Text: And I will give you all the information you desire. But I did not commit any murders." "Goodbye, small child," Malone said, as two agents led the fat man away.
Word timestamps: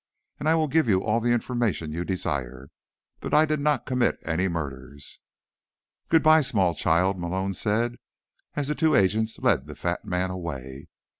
And 0.39 0.49
I 0.49 0.55
will 0.55 0.67
give 0.67 0.89
you 0.89 1.03
all 1.03 1.19
the 1.19 1.31
information 1.31 1.91
you 1.91 2.03
desire. 2.03 2.69
But 3.19 3.35
I 3.35 3.45
did 3.45 3.59
not 3.59 3.85
commit 3.85 4.17
any 4.25 4.47
murders." 4.47 5.19
"Goodbye, 6.09 6.41
small 6.41 6.73
child," 6.73 7.19
Malone 7.19 7.53
said, 7.53 7.97
as 8.55 8.75
two 8.75 8.95
agents 8.95 9.37
led 9.37 9.67
the 9.67 9.75
fat 9.75 10.03
man 10.03 10.31
away. 10.31 10.87